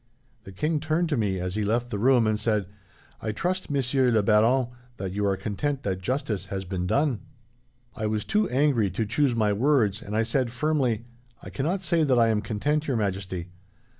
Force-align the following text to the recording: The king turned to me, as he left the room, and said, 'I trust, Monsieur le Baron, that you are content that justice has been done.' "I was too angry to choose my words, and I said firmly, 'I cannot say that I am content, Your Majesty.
The 0.45 0.51
king 0.51 0.79
turned 0.79 1.09
to 1.09 1.15
me, 1.15 1.39
as 1.39 1.53
he 1.53 1.63
left 1.63 1.91
the 1.91 1.99
room, 1.99 2.25
and 2.25 2.39
said, 2.39 2.65
'I 3.21 3.33
trust, 3.33 3.69
Monsieur 3.69 4.09
le 4.09 4.23
Baron, 4.23 4.69
that 4.97 5.11
you 5.11 5.23
are 5.27 5.37
content 5.37 5.83
that 5.83 6.01
justice 6.01 6.45
has 6.45 6.65
been 6.65 6.87
done.' 6.87 7.19
"I 7.95 8.07
was 8.07 8.25
too 8.25 8.49
angry 8.49 8.89
to 8.89 9.05
choose 9.05 9.35
my 9.35 9.53
words, 9.53 10.01
and 10.01 10.15
I 10.15 10.23
said 10.23 10.51
firmly, 10.51 11.05
'I 11.43 11.51
cannot 11.51 11.83
say 11.83 12.03
that 12.03 12.17
I 12.17 12.29
am 12.29 12.41
content, 12.41 12.87
Your 12.87 12.97
Majesty. 12.97 13.49